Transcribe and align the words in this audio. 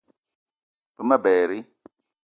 Ve 0.97 1.03
ma 1.05 1.17
berri 1.23 1.59